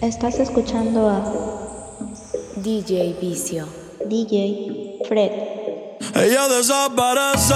[0.00, 1.20] Estás escuchando a
[2.54, 3.66] DJ Vicio,
[4.06, 5.32] DJ Fred.
[6.14, 7.54] Ella desaparece,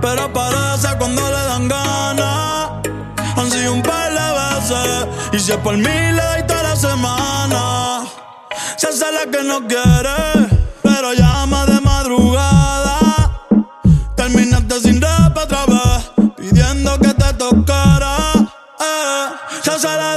[0.00, 2.70] pero aparece cuando le dan ganas.
[3.36, 4.20] Han sido un par de
[4.60, 8.04] veces, y se por mí le toda la semana.
[8.76, 10.50] Se hace la que no quiere,
[10.82, 13.44] pero llama de madrugada.
[14.14, 18.16] Terminaste sin rap otra vez, pidiendo que te tocara.
[18.78, 19.26] Eh,
[19.64, 20.16] se hace la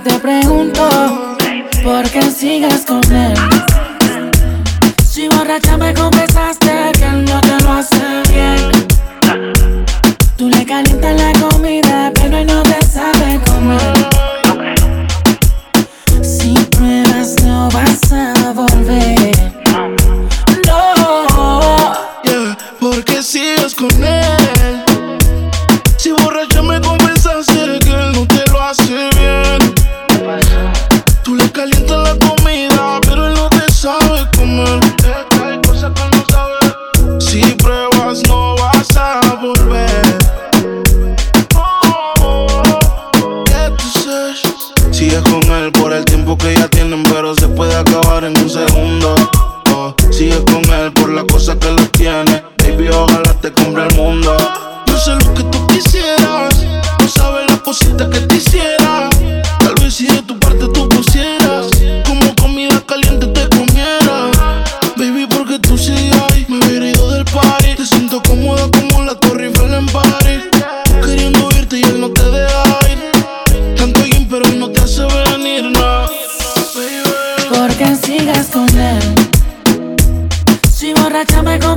[0.00, 1.36] te pregunto
[1.82, 3.34] ¿Por qué sigues con él?
[5.06, 9.56] Si borracha me confesaste que él no te lo hace bien
[10.36, 13.95] Tú le calientas la comida pero él no te sabe comer
[74.38, 76.06] pero no te hace venir nada.
[76.06, 77.56] No.
[77.58, 79.14] Porque sigas con él.
[80.70, 81.75] Si borracha me con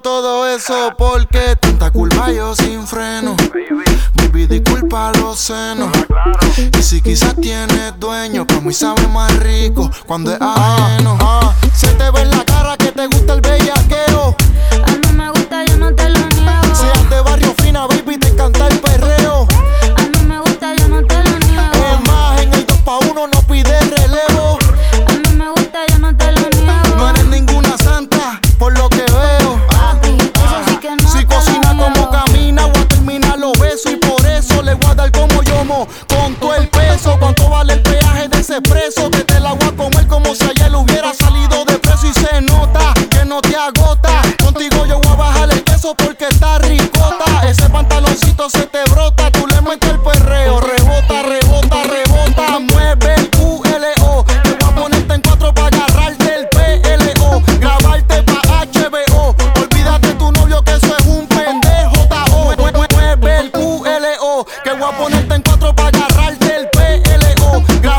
[0.00, 3.36] todo eso porque tanta culpa yo sin freno.
[4.14, 5.90] Baby, disculpa los senos.
[6.78, 11.16] Y si quizás tienes dueño, pero muy sabe más rico cuando es ajeno.
[11.20, 13.40] Ah, se te ve en la cara que te gusta el
[65.38, 67.97] en cuatro para agarrarte el PLO.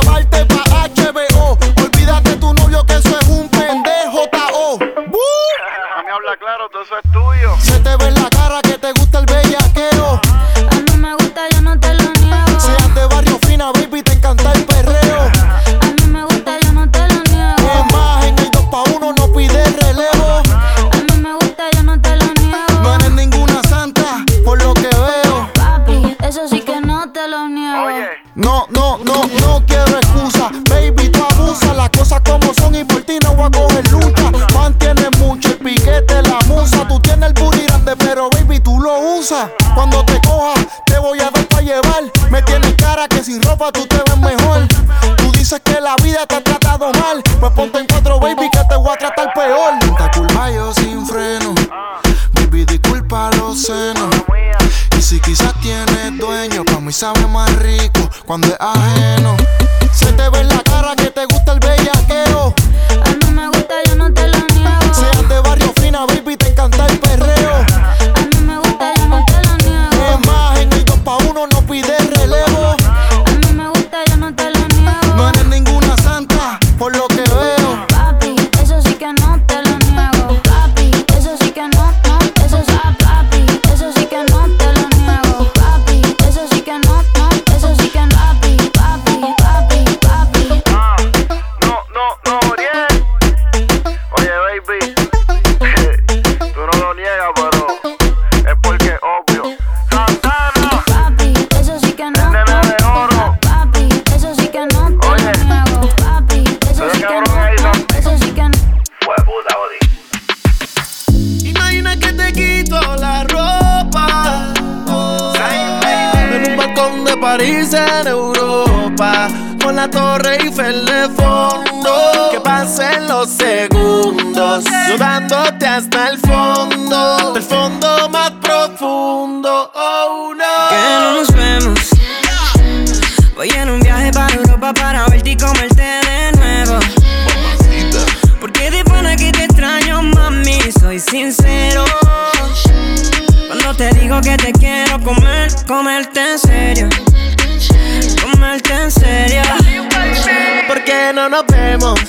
[151.20, 152.00] No nos vemos?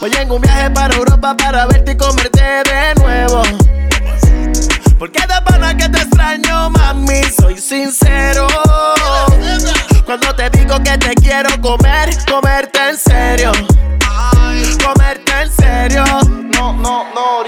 [0.00, 3.42] Voy en un viaje para Europa para verte y comerte de nuevo.
[4.98, 8.48] Porque de pana que te extraño, mami, soy sincero.
[10.04, 13.52] Cuando te digo que te quiero comer, comerte en serio.
[14.84, 16.04] Comerte en serio.
[16.54, 17.41] No, no, no,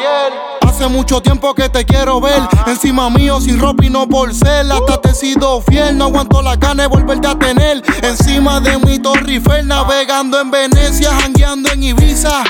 [0.94, 2.40] mucho tiempo que te quiero ver.
[2.66, 4.70] Encima mío, sin ropa y no por ser.
[4.70, 5.98] Hasta te he sido fiel.
[5.98, 7.82] No aguanto la gana de volverte a tener.
[8.02, 12.44] Encima de mi Torre Eiffel, navegando en Venecia, jangueando en Ibiza.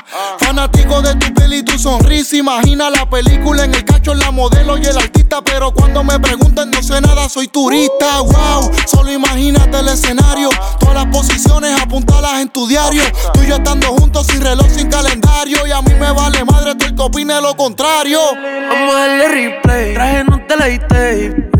[0.54, 2.36] Fanático de tu piel y tu sonrisa.
[2.36, 5.42] Imagina la película en el cacho, la modelo y el artista.
[5.42, 8.20] Pero cuando me preguntan, no sé nada, soy turista.
[8.20, 10.50] Wow, solo imagínate el escenario.
[10.78, 13.02] Todas las posiciones apuntalas en tu diario.
[13.32, 15.66] Tú y yo estando juntos, sin reloj, sin calendario.
[15.66, 18.20] Y a mí me vale madre, tú el que opine lo contrario.
[18.68, 19.94] Vamos a darle replay.
[19.94, 21.50] Traje no te la tape.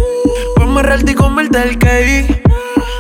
[0.57, 2.45] Vamos a realty y comerte el cake.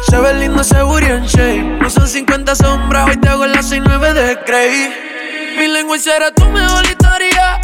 [0.08, 1.78] Se ve lindo ese booty en shape.
[1.80, 5.13] No son 50 sombras, hoy te hago las 69 de Cray.
[5.56, 7.58] Mi lengua será tu mejor historia.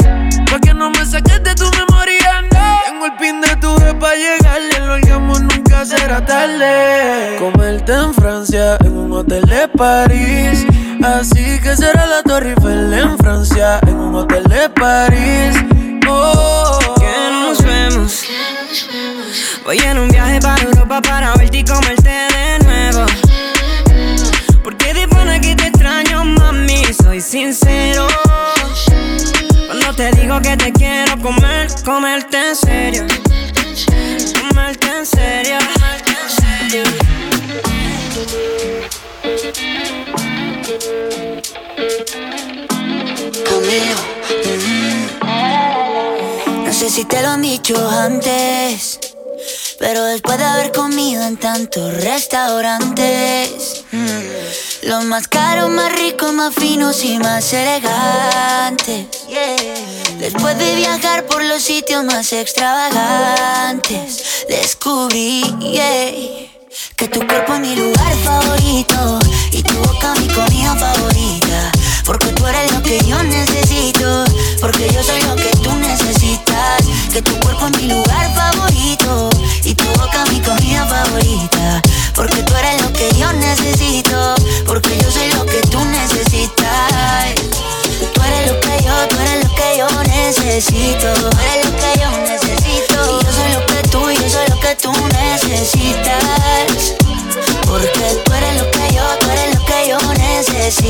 [0.49, 2.79] Pa' que no me saques de tu memoria, no.
[2.85, 4.79] Tengo el pin de tu vez pa' llegarle.
[4.85, 7.35] Lo hagamos nunca será tarde.
[7.39, 10.65] Comerte en Francia, en un hotel de París.
[11.03, 15.55] Así que será la Torre Eiffel en Francia, en un hotel de París.
[16.07, 18.23] Oh, Que no nos vemos.
[19.65, 23.05] Voy en un viaje para Europa para verte y comerte de nuevo.
[27.01, 28.07] Soy sincero.
[29.67, 33.05] Cuando te digo que te quiero comer, comerte en serio.
[34.47, 35.57] Comerte en serio.
[43.45, 43.97] Camilo.
[45.25, 46.65] mm.
[46.65, 48.99] No sé si te lo han dicho antes,
[49.79, 56.53] pero después de haber comido en tantos restaurantes, mm, los más caros, más ricos, más
[56.53, 59.05] finos y más elegantes.
[60.19, 66.11] Después de viajar por los sitios más extravagantes, descubrí yeah,
[66.95, 69.19] que tu cuerpo es mi lugar favorito
[69.51, 71.71] y tu boca mi comida favorita.
[72.05, 74.25] Porque tú eres lo que yo necesito,
[74.59, 76.83] porque yo soy lo que tú necesitas.
[77.13, 79.29] Que tu cuerpo es mi lugar favorito
[79.63, 81.81] y tu boca mi comida favorita.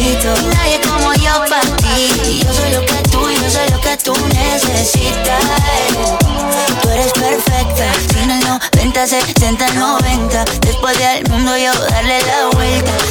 [0.01, 0.33] Necesito.
[0.49, 2.41] Nadie como yo para ti.
[2.43, 5.43] Yo soy lo que tú, y yo soy lo que tú necesitas.
[6.81, 7.91] Tú eres perfecta.
[8.13, 10.45] Tiene el 90, 70, 90.
[10.61, 13.10] Después del mundo yo darle la vuelta.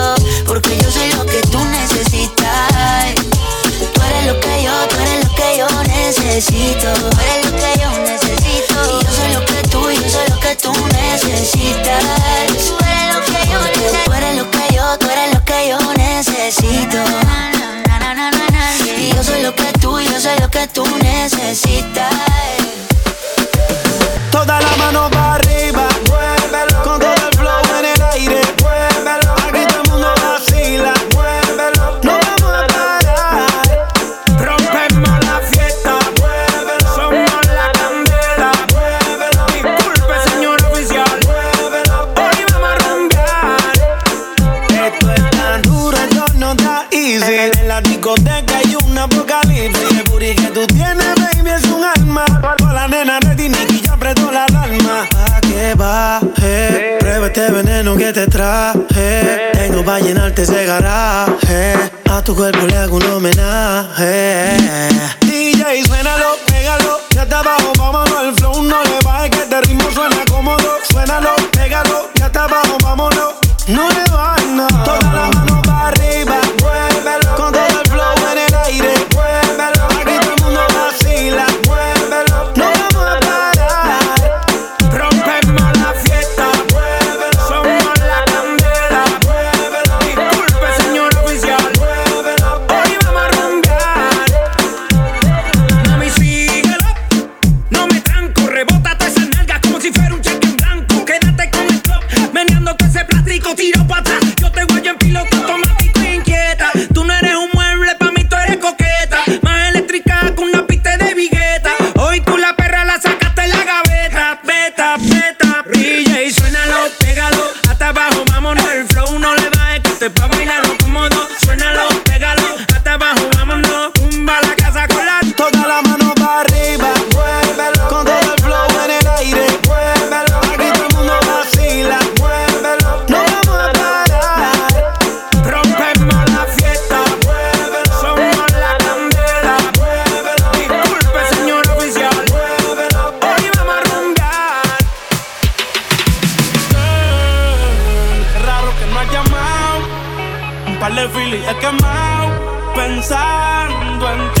[150.81, 152.27] Par de filis he quemado.
[152.75, 154.40] Pensando en ti,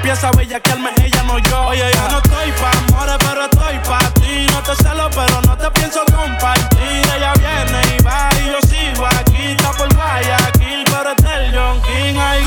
[0.00, 1.66] empieza a bellaquearme, ella no yo.
[1.66, 4.46] Oye, yo no estoy pa' amores, pero estoy pa' ti.
[4.50, 7.02] No te celo, pero no te pienso compartir.
[7.16, 9.52] Ella viene y va y yo sigo aquí.
[9.52, 12.16] Está por Guayaquil, pero es del John King.
[12.18, 12.44] Ay,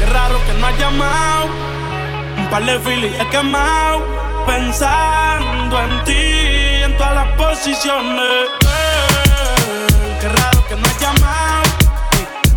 [0.00, 1.46] qué raro que no has llamado.
[2.38, 4.02] Un par de filis he quemado.
[4.46, 8.48] Pensando en ti, en todas las posiciones.
[8.60, 11.62] Girl, qué raro que no has llamado.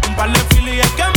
[0.08, 1.16] Un par de filis he quemado.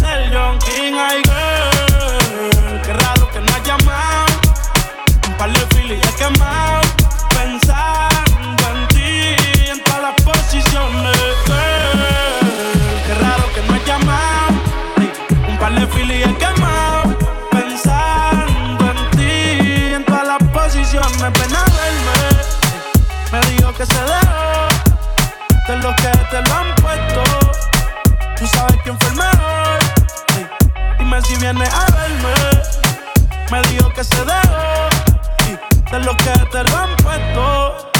[0.00, 0.94] del John King.
[0.94, 4.26] Ay, girl, qué raro que no has llamado.
[5.28, 6.80] Un par de filis quemado.
[7.30, 9.36] Pensando en ti,
[9.70, 11.16] en todas las posiciones.
[11.46, 14.52] Girl, qué raro que no has llamado.
[15.48, 17.18] Un par de filis quemado.
[17.50, 21.18] Pensando en ti, en todas las posiciones.
[21.20, 22.18] Ven a verme.
[23.32, 24.11] Me dijo que se
[31.42, 32.34] viene a verme.
[33.50, 34.88] Me dijo que se dejó
[35.48, 37.90] y de los que te lo han puesto.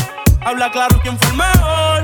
[0.45, 2.03] Habla claro quién fue el mejor.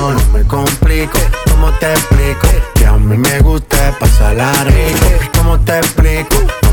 [0.00, 1.18] No me complico.
[1.50, 2.48] ¿Cómo te explico?
[2.74, 5.06] Que a mí me gusta pasarla rico.
[5.36, 6.69] ¿Cómo te explico?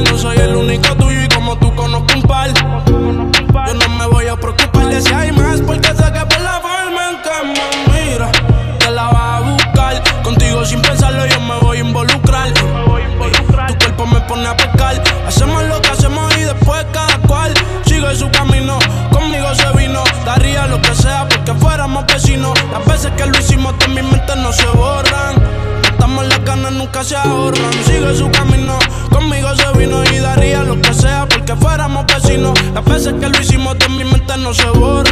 [0.00, 2.50] No soy el único tuyo y como tú conozco un par.
[2.54, 6.60] Yo no me voy a preocupar de si hay más, porque sé que por la
[6.60, 8.30] forma en que me mira,
[8.78, 10.22] te la vas a buscar.
[10.22, 12.52] Contigo sin pensarlo, yo me voy a involucrar.
[12.52, 12.66] Tu
[13.78, 15.02] cuerpo me pone a pecar.
[15.26, 17.52] Hacemos lo que hacemos y después cada cual
[17.84, 18.78] sigue su camino.
[19.10, 22.52] Conmigo se vino, daría lo que sea porque fuéramos vecinos.
[22.72, 25.36] Las veces que lo hicimos, en mi mente no se borran.
[25.84, 27.72] Estamos las ganas, nunca se ahorran.
[27.86, 28.78] Sigue su camino,
[29.10, 29.61] conmigo se
[32.32, 32.58] vecinos.
[32.74, 35.11] Las veces que lo hicimos de mi mente no se borra.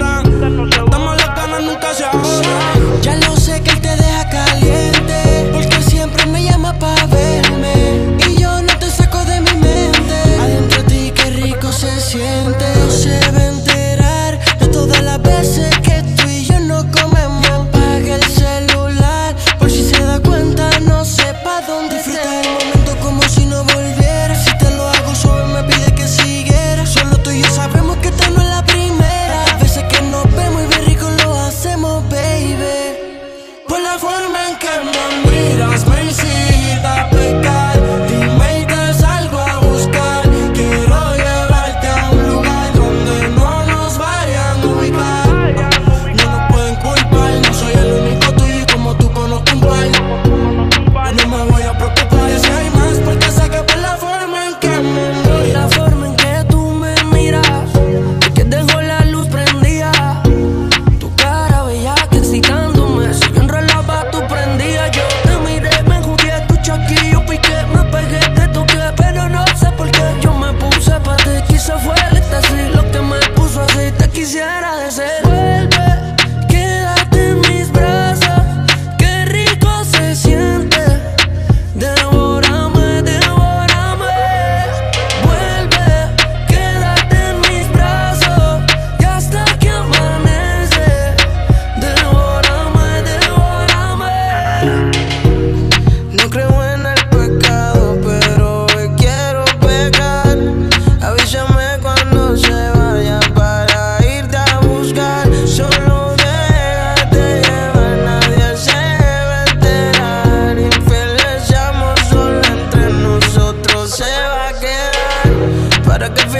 [116.02, 116.39] El deseo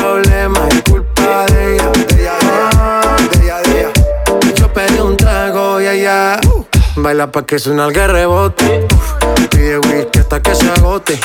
[0.00, 1.92] problema es culpa de ella.
[2.78, 6.40] Oh, Yo pedí un trago y ella
[6.96, 8.86] baila pa' que suena el rebote.
[9.50, 11.20] Pide whisky hasta que se agote.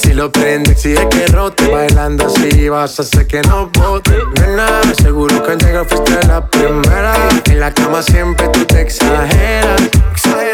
[0.00, 1.66] Si lo prende, exige que rote.
[1.68, 4.18] Bailando así vas a hacer que no bote.
[4.40, 7.14] Nena, seguro que al llegar fuiste la primera.
[7.46, 9.80] En la cama siempre tú te exageras.
[10.12, 10.53] Exagera.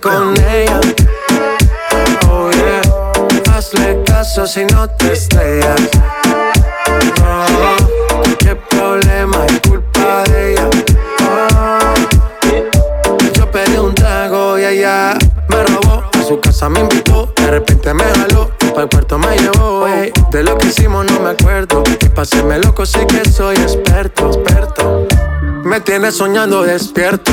[0.00, 0.80] con ella.
[2.28, 2.80] Oh yeah.
[3.52, 5.80] Hazle caso si no te estrellas.
[7.22, 10.68] Oh, qué problema es culpa de ella.
[11.28, 11.94] Oh,
[13.34, 15.16] yo pedí un trago y ella
[15.48, 16.04] me robó.
[16.18, 18.50] A su casa me invitó, de repente me jaló.
[18.58, 19.86] Para el puerto me llevó.
[20.30, 21.82] De lo que hicimos no me acuerdo.
[22.00, 25.06] Y paséme loco, sí que soy experto, experto.
[25.64, 27.32] Me tienes soñando despierto,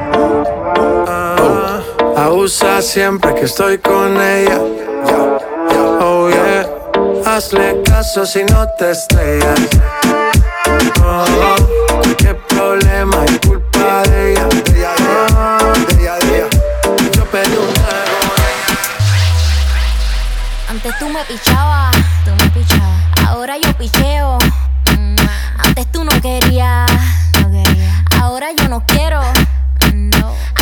[2.31, 4.57] Abusa siempre que estoy con ella.
[5.99, 6.65] Oh yeah,
[7.25, 9.59] hazle caso si no te estrellas.
[11.03, 11.55] Oh,
[12.17, 14.47] qué problema es culpa de ella.
[15.35, 15.73] Oh,
[17.13, 17.73] yo pedí un.
[20.69, 23.27] Antes tú me pichabas, tú me pichabas.
[23.27, 24.37] Ahora yo picheo.
[24.97, 25.17] Mm,
[25.65, 26.89] Antes tú no querías,
[27.41, 28.05] no quería.
[28.21, 29.19] Ahora yo no quiero.
[29.93, 30.31] No.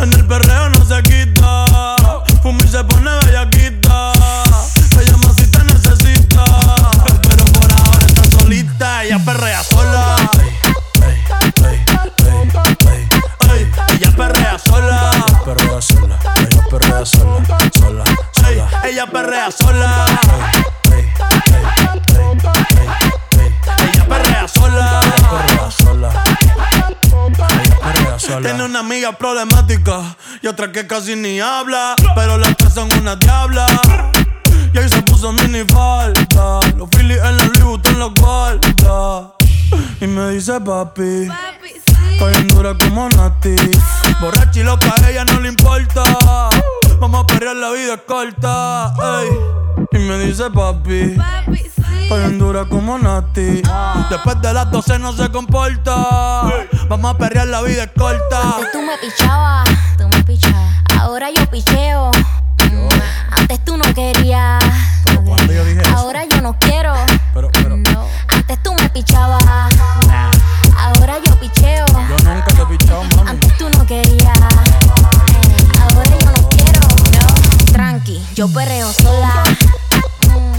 [0.00, 1.64] En el perreo no se quita.
[2.42, 4.12] Fuma y se pone bellaquita.
[4.94, 6.44] Se llama si te necesita.
[7.28, 9.04] Pero por ahora está solita.
[9.04, 10.30] Ella perrea sola.
[13.90, 15.26] Ella perrea sola.
[15.44, 16.18] Perrea sola.
[16.36, 17.44] Ella perrea sola.
[17.78, 18.04] Sola.
[18.40, 18.68] sola.
[18.84, 20.06] Ella perrea sola.
[28.42, 31.94] Tiene una amiga problemática y otra que casi ni habla.
[32.14, 33.66] Pero las tres son una diabla.
[34.72, 36.60] Y ahí se puso mini falta.
[36.76, 39.37] Los Phillies en la Louis en los guarda.
[40.00, 41.26] Y me dice papi.
[41.26, 41.74] Papi,
[42.12, 43.54] Estoy en dura como Nati.
[44.20, 46.02] Borracha y loca, a ella no le importa.
[47.00, 48.94] Vamos a perrear, la vida es corta.
[49.92, 51.16] Y me dice papi.
[51.16, 51.62] Papi,
[52.02, 53.62] Estoy en dura como Nati.
[54.10, 55.94] Después de las 12 no se comporta.
[56.88, 58.54] Vamos a perrear, la vida es corta.
[58.56, 60.74] Antes tú me pichabas, tú me pichabas.
[60.98, 62.10] Ahora yo picheo.
[63.30, 64.62] Antes tú no querías.
[65.94, 66.94] Ahora yo no quiero.
[67.34, 67.76] Pero, pero.
[68.28, 69.42] Antes tú me pichabas.
[70.76, 71.86] Ahora yo picheo.
[71.86, 73.30] Yo nunca te he pichado, mami.
[73.30, 74.38] Antes tú no querías.
[75.80, 76.80] Ahora yo no quiero.
[77.72, 79.42] Tranqui, yo perreo sola.
[80.28, 80.52] Mm.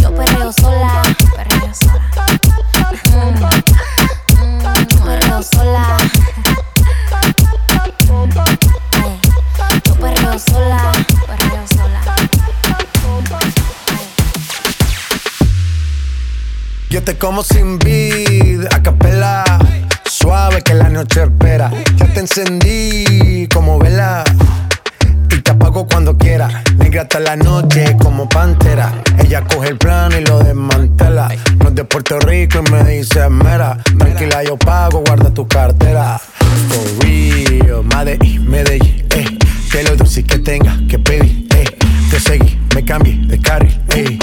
[0.00, 1.02] Yo perreo sola.
[1.36, 2.10] Perreo sola.
[3.14, 3.34] Mm.
[4.38, 5.96] Mm, Perreo sola.
[16.88, 19.44] Yo te como sin vid, a capela.
[20.04, 21.70] Suave que la noche espera.
[21.96, 24.24] Ya te encendí como vela.
[25.30, 26.62] Y te apago cuando quiera.
[26.76, 28.92] Negra hasta la noche como pantera.
[29.18, 31.28] Ella coge el plano y lo desmantela.
[31.58, 33.76] No es de Puerto Rico y me dice mera.
[33.98, 36.18] Tranquila, yo pago, guarda tu cartera.
[36.68, 39.06] For real, Medellín, Medellín,
[39.72, 41.64] Que lo dulce que tenga que pedir, eh.
[42.10, 44.18] Te seguí, me cambié de carril, eh.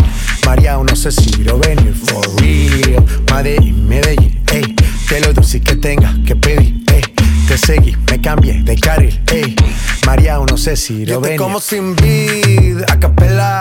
[0.45, 3.03] María, no sé si lo venir, for real.
[3.33, 4.75] Medellín, Medellín, eh.
[5.07, 7.01] Que lo dulce que tenga que pedir, eh.
[7.47, 9.55] Te seguí, me cambié de carril, eh.
[10.05, 11.39] María, no sé si lo venir.
[11.39, 13.59] como sin vid, a capela.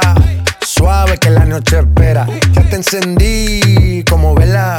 [0.60, 2.26] Suave que la noche espera.
[2.52, 4.78] Ya te encendí como vela.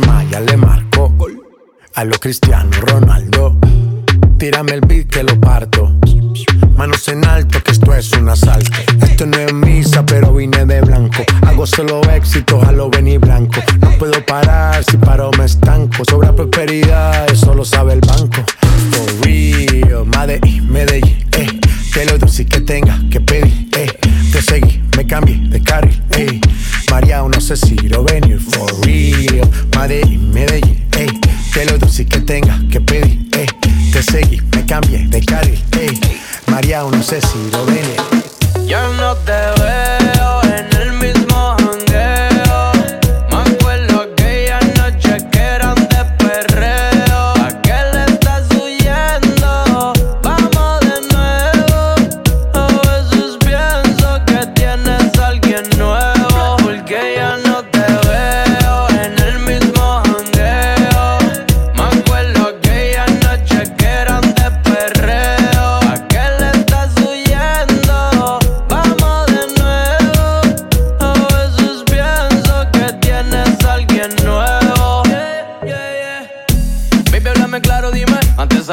[0.00, 1.14] cualquier malla le marco.
[1.96, 3.56] A lo Cristiano Ronaldo,
[4.36, 5.92] tírame el beat que lo parto.
[6.76, 8.70] Manos en alto, que esto es un asalto.
[9.00, 11.22] Esto no es misa, pero vine de blanco.
[11.46, 13.60] Hago solo éxito, a lo venir blanco.
[13.80, 16.04] No puedo parar, si paro me estanco.
[16.04, 17.32] Sobra prosperidad,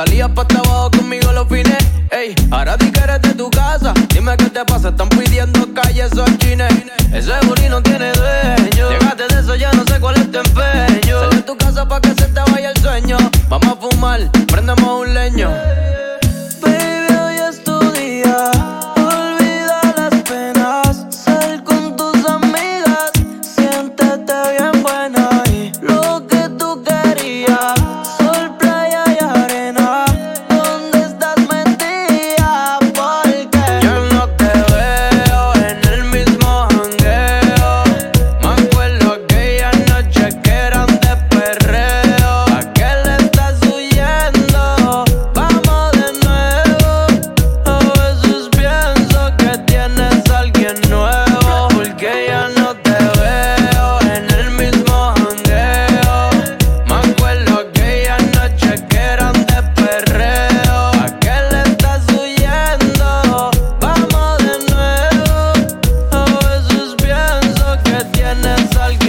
[0.06, 1.78] salías pa' trabajo conmigo los fines.
[2.12, 3.94] Ey, ahora di que eres de tu casa.
[4.14, 6.74] Dime qué te pasa, están pidiendo calles o chines.
[7.14, 8.90] Ese booty no tiene dueño.
[8.90, 11.20] Llegaste de eso, ya no sé cuál es tu empeño.
[11.20, 13.18] Sal de tu casa pa' que se te vaya el sueño.
[13.48, 15.50] Vamos a fumar, prendemos un leño.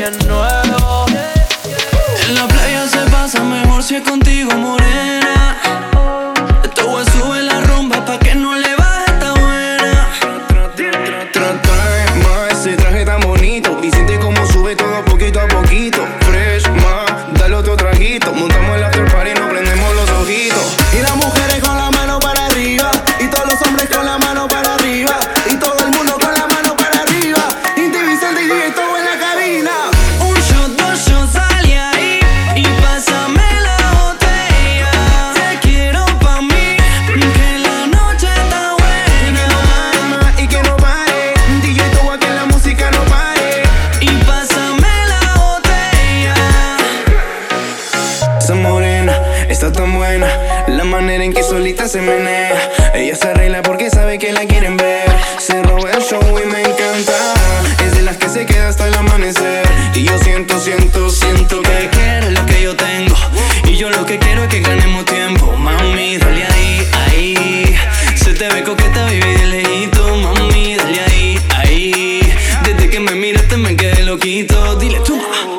[0.05, 0.19] En
[2.35, 5.22] la playa se pasa mejor si es contigo, morena.
[74.81, 75.52] dile toma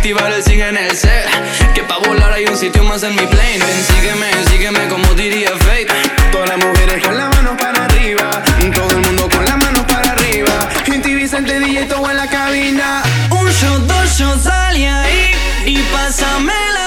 [0.00, 1.28] activar el sigue en el set.
[1.74, 3.58] Que pa' volar hay un sitio más en mi plane.
[3.58, 5.88] Ven, sígueme, sígueme como diría Fate.
[6.32, 8.30] Todas las mujeres con la mano para arriba.
[8.74, 10.70] Todo el mundo con la mano para arriba.
[10.86, 13.02] Gente Vicente DJ todo en la cabina.
[13.28, 15.32] Un shot, dos shots, salí ahí.
[15.66, 16.79] Y pásame la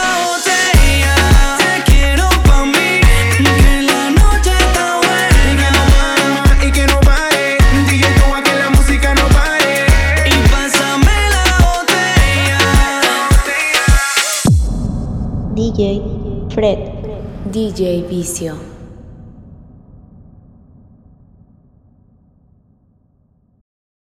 [16.63, 16.79] Fred,
[17.51, 18.82] DJ Vicio.